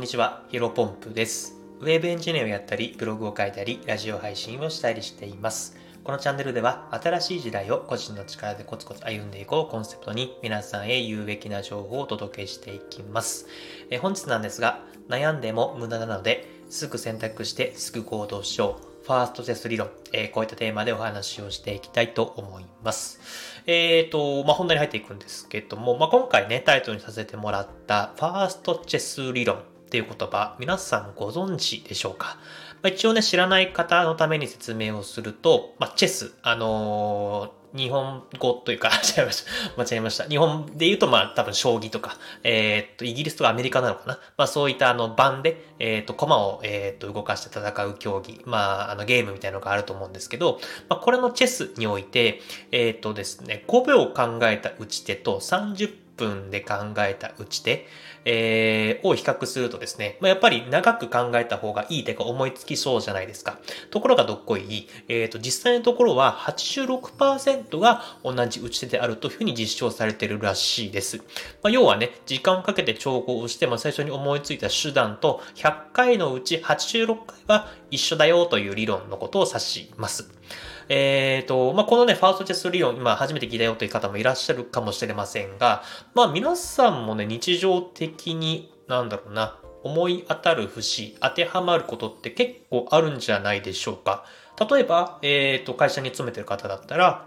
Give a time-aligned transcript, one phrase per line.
[0.00, 1.60] んにちは、ヒロポンプです。
[1.80, 5.76] ウェブエンジニアをやったり、ブログを書いたり、ラジオ配信をしたりしています。
[6.04, 13.46] このチャンネルでは、新しい時代を個人の力でコツコツ歩んでいこうコンセプトに、皆さんへ有益な情報をお届けしていきます。
[13.90, 19.04] え本日なんですが、悩んでも無駄なので、すぐ選択してすぐ行動しよう。
[19.04, 23.20] ファーストテスト理論、えー、こういったテーマでお話をしていきたいと思います。
[23.66, 32.36] えっ、ー、と、まあ、本題に入っていくんですけども、まあ、今回ね、タイトルにさせてもらった、ファーストチェス理論っていう言葉、皆さんご存知でしょうか？
[32.80, 39.82] まあ、一応ね、知らない方のために説明をすると、まあ、チェス、あのー、日本語というか、間 違えました。
[39.82, 40.24] 間違えました。
[40.26, 44.20] 日本で言うと、まあ、多分、将棋とか、えー、っと、イギリスとかアメリカなのかな？
[44.36, 57.86] まあ、そういったあの、盤で、えー、っと、駒を、えー、っと、動かして戦う競技、まあ、あの、ゲームみたいなのがあると思うんですけど、まあ、これのチェスにおいて、えっとですね、5秒考えた打ち手と30分で考えた打ち手、
[58.24, 63.58] えー、を比較するとですね、まあ、やっぱり長く考えた方がいい手が思いつきそうじゃないですか。
[63.90, 71.18] ところがどっこい、えっ、ー、と、実際のところは86%が同じ打ち手であるというふうに実証されているらしいです。
[71.18, 71.22] ま
[71.64, 80.30] あ、要はね、時間をかけて調合をして、まあ、最初に思いついた手段と100回のうち86回は一緒だよという理論のことを指します。
[80.92, 94.24] えっ、ー、と、まあ、このね、ファーストチェスト理論、今初めて聞いたよという方もいらっしゃるかもしれませんが、まあ、皆さんもね、日常的に、なんだろうな、思い当たる節、当てはまることって結構あるんじゃないでしょうか。
[94.68, 97.24] 例えば、えっ、ー、と、会社に勤めてる方だったら、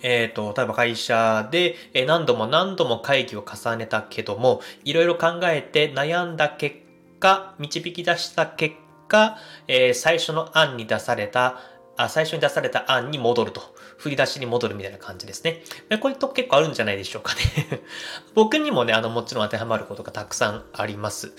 [0.00, 6.76] えっ、ー、と、例えば会社で何度も何度も会議を重ねたけども、いろいろ考えて悩んだ結
[7.20, 8.76] 果、導き出した結
[9.08, 11.60] 果、えー、最初の案に出された
[11.98, 13.76] あ最初に出された案に戻ると。
[13.98, 15.62] 振り出しに戻るみたいな感じですね。
[16.00, 17.80] こういうと結構あるんじゃないでしょうかね
[18.34, 21.32] 僕にもね、あの、もちろん当てはまることがたくさんあります。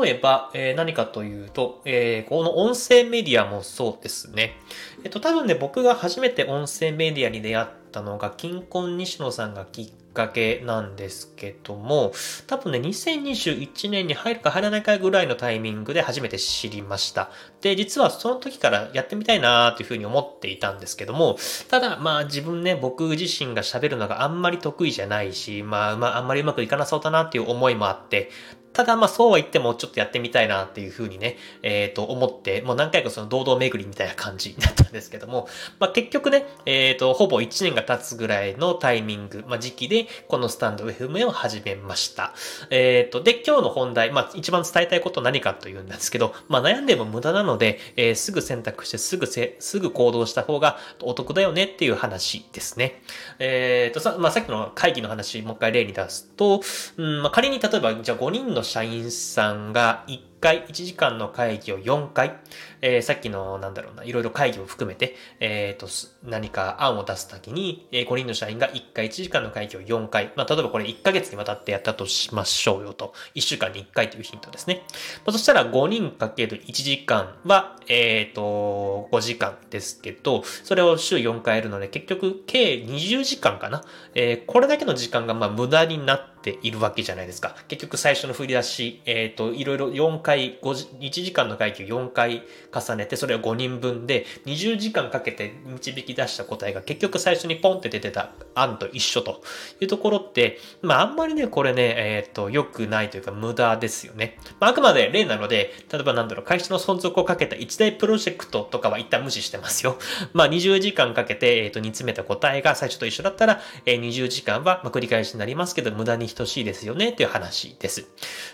[0.00, 4.56] 例えば、えー、何かというと、えー、この音声メディアもそうですね。
[5.02, 12.12] えっと、多分ね、僕が初めて音声メディアに出会ったのが、金婚西野さんがきっかけなんですけども、
[12.46, 17.30] 多分ね、2021年に入るか入らないかぐらいのタイミングで初めて知りました。
[17.60, 21.36] で、実はその時からやってみたいなーっていうふうに思っていたんですけども、
[21.68, 28.30] ただ、まあ自分ね、僕自身が喋るのがあんまり得意じゃないし、まあ、まあ、あんまりうまくいかなそうだなっていう思いもあって、
[28.72, 35.48] ただまあそうは言ってもちょっとやってみたいなっていうふうにね、えっ、ー、と思って、もう何回かその堂々巡りみたいな感じになったんですけども、
[35.80, 42.32] まあ結局ね、えっ、ー、と、ほぼ1年が経つぐらいのタイミング、まあ時期でこのスタンド FM を始めました。
[42.70, 53.02] えっ、ー、と、で、今日の本題、まあ一番伝えたいこと何かというんですけど、まあ悩んでも無駄なので、えー、すぐ選択してすぐせ、すぐ行動した方がお得だよねっていう話ですね。
[53.40, 56.62] えっ、とさ、まあさっきの会議の話、もう一回例に出すと、
[56.96, 62.38] うん、まあ仮に例えばじゃあ5人の社員さんが1回、1時間の会議を4回、
[62.82, 65.88] えー、さっきの、なんだろうな、いろいろ会議を含めて、えっ、ー、と、
[66.28, 73.14] 何か案を出すときに、えー、5人の社員が1回、1時間の会議を4回、まあ、例えばこれ1ヶ月にわたってやったとしましょうよと。
[73.34, 74.82] 1週間に1回というヒントですね。
[75.24, 83.82] まあ、そしたら5人かける1時間は、えっ、ー、と、5時間ですけど、それを週4回やるので、結局、計20時間かな。
[84.14, 87.54] えー、これだけの時間が、まあ、無駄になっているわけじゃないですか。
[87.68, 92.42] 結局、最初の振り出し、えっ、ー、と、いろいろ4回、1時間の会議を4回
[92.72, 99.42] 重ねて、それを5人分で、20時間かけて導き出した答えが結局最初にポンって出てた案と一緒と
[99.80, 104.38] いうところって、まああんまりね、これね、えっ、ー、と、良くないというか無駄ですよね。
[104.60, 109.98] まああくまで例なので、例えばなんだろう、会社の存続をかけた一大プロジェクトとかは一旦無視してますよ。
[110.32, 118.06] まあ20時間かけて、えっ、ー、と、煮詰めた答えが最初と一緒だったら、えー、20時間は、まあ、繰り返しになりますけど、無駄に等しいですよねっていう話です。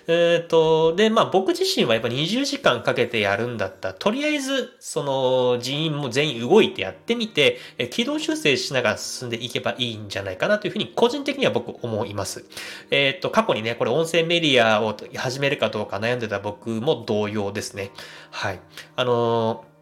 [0.07, 7.59] えっ、ー、と、で、まあ僕自身はやっぱ20時間かけてやるんだったら、とりあえず、その人員も全員動いてやってみて、
[7.91, 12.45] 軌道修正しながら進んでいけばいいんじゃないかなというふうに個人的には僕思います。
[12.93, 17.91] えっ、ー、と、過去にね、これ音声メディアを始めるかどうか悩んでた僕も同様ですね。
[18.31, 18.61] はい。
[18.95, 19.76] あのー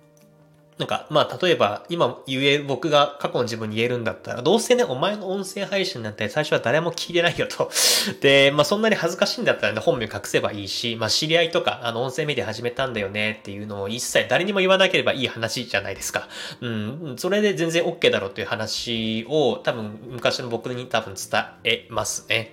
[0.76, 7.70] なんか、まあ、例えば、今言え、僕が過去の自分に言えるんだったら、どうせね、お前の音声配信なんて最初は誰も聞いてないよと。
[8.20, 16.28] で、まあ、そんなに恥ずかしいんだったらね、本名隠せばいいし、まあ、知り合いとか、あの、音声メディア始めたんだよねっていうのを一切誰にも言わなければいい話じゃないですか。
[16.60, 22.52] うん、それで全然 OK だろうっていう話を、多分、昔の僕に多分伝えますね。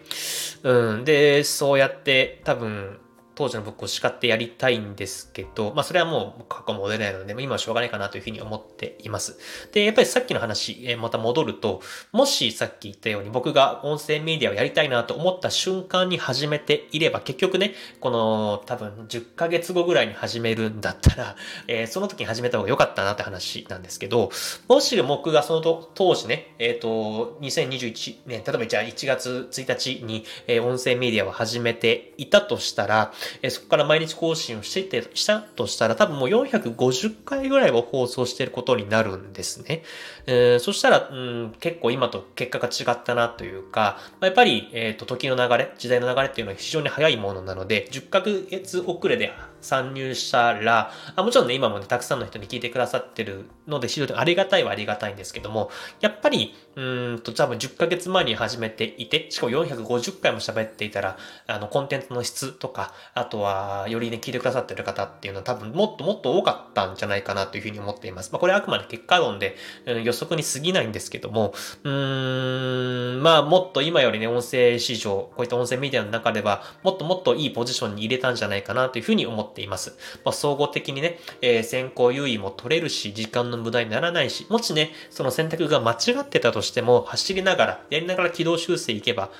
[0.61, 2.99] うん、で、そうやって、多分、
[3.41, 9.39] 当時の僕を叱ってやりたいんですけど、まあそれはもう過去も出ないので、今はしょうがないかなというふうに思っています。
[9.71, 21.35] で、やっぱりさっきの話、えー、また戻ると、もしさっき言ったように僕が音声メディアをやりたいなと思った瞬間に始めていれば、結局ね、この多分10ヶ月後ぐらいに始めるんだったら、
[21.67, 24.29] えー、その時に始めた方が良かったなって話なんですけど、
[24.67, 33.11] もし僕がその当時ね、えっ、ー、と、2021年、例えばじゃあ1月1日に、えー、音声メディアを始めていたとしたら、
[33.41, 39.83] え、そこから毎日更新をしてて、したとしたら多分もう450回ぐらいを放送していることになるんですね。
[40.27, 49.31] えー、そしたら、うん、結構今と結果が違ったなというか、まあ、やっぱり、えっ、ー、と、時の流れ、時代の流れっていうのは非常に早いものなので、10ヶ月遅れで
[49.61, 55.69] 参入したら、あもちろんね、今もね、たくさんの人に聞いてくださってるので、非常にありがたいはありがたいんですけども、
[56.01, 56.81] やっぱり、う
[57.15, 61.17] んと、多分10ヶ月前に始めていて、しかも450回も喋っていたら、
[61.47, 68.31] あの、コンテンツの質とか、あとは、よりね、聞いてくださってる方っていうのは多分もっともっと多かったんじゃないかなというふうに思っています。
[68.31, 71.53] まあ、これはあくまで結果論で、うん、予測に過ぎないんですけども、
[71.83, 79.97] うーん、まあ、もっと今よりね、音声市場、こういった音声メディアの中では、もっともっといいポジションに入れたんじゃないかなというふうに思っています。
[80.23, 89.31] まあ、総合的にね、えー、先行優位も取れるし、時間の無駄にならないし、もしね、その選択が間違ってたとしても、走りながら、やりながら軌道修正いけば、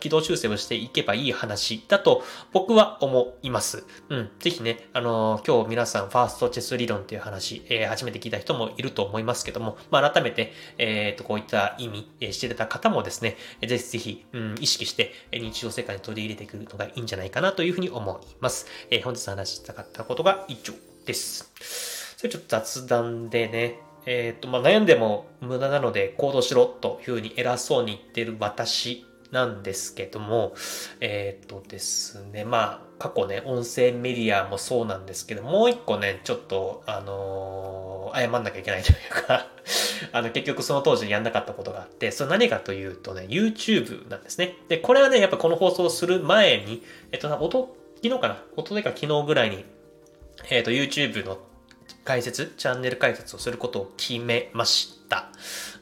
[0.00, 2.22] 軌道修正をしていけばいい話だと
[2.52, 3.84] 僕は思います。
[4.08, 4.30] うん。
[4.38, 13.36] ぜひね、あのー、今日皆さんファーストチェス理論っていう話、えー、初めて聞いた人もいると思いますけども、まあ、改めて、えっ、ー、と、こういった意味、え、してた方もですね、
[13.66, 18.66] ぜひぜひ、うん、意識して、日常生活に取り入れていくのがいいんじゃないかなというふうに思います。
[18.90, 20.74] え、本日話したかったことが以上
[21.06, 22.14] です。
[22.16, 30.54] それちょっと雑談でね、えっ、と、まあ、悩んでも無駄なので行動しろというふうに偉そうに言ってる私なんですけども、
[31.00, 39.48] えっ、ー、とですね、まあ、過去ね、音声メディアもそうなんですけど、もう一個ね、ちょっと、あのー、謝んなきゃいけないというか
[40.12, 44.56] あの、結局その当時やんなかったことがあって、それ何かというとね、YouTube なんですね。
[44.68, 49.64] で、これはね、やっぱこの放送する前に、えっと、音、昨日かな音でか昨日ぐらいに、
[50.48, 51.38] えっと、YouTube の
[52.04, 55.30] 解説、チャンネル解説をすることを決めました。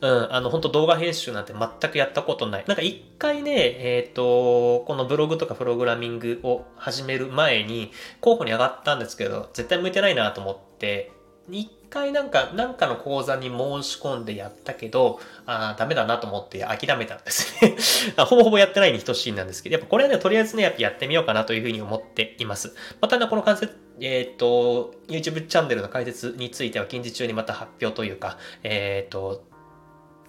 [0.00, 2.64] うん、あの、本当動画編集なんて全くやったことない。
[2.66, 11.10] なんか一回ね、えっ、ー、と、このブログとかプログラミングを始める前に候補に上がったんですけど、絶対向いてないなと思って、
[11.50, 17.76] 一回なんか、なんかの講座に申し込んでやったけど、あダメだなと思って諦めたんですね
[18.24, 22.74] ほぼほぼやってないに等しいなんですけど、やっぱこれはね、とりあえずね、やっぱやってみようかなというふうに思っています。
[23.00, 29.44] またね、この関節、えっ、ー、と、YouTube チャンネルの解説については近日中にまた発表というか、えっ、ー、と、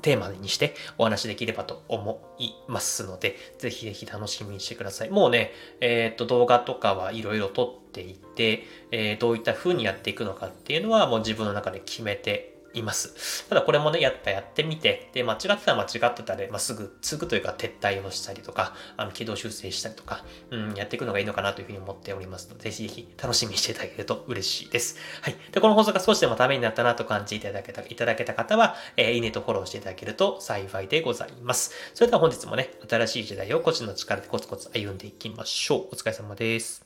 [0.03, 5.09] テーマにしてお話できればと思いますので、ぜひぜひ楽しみにしてください。
[5.09, 5.51] もうね、
[5.81, 13.47] えっ、と、動画とかはいろいろ撮っていて、えー、どういった風にやっていくのかっていうのはもう自分の中で決めています。
[13.49, 24.97] ただこれもね、やったやってみて、で、間違ってたら間違ってたで、まあ、すぐ、すぐというか撤退をしたりとか、あの、軌道修正したりとか、うん、やっていくのがいいのかなというふうに思っておりますので、ぜひぜひ楽しみにしていただけると嬉しいです。
[25.21, 25.35] はい。
[25.51, 31.71] で、この放送が少しでもためになったなと感じていただけた、いただけた方は、えー、いいねとフォローしていただけると幸いでございます。
[31.93, 35.79] それでは本日もね、新しい時代を個人の力でコツコツ歩んでいきましょう。
[35.91, 36.85] お疲れ様です。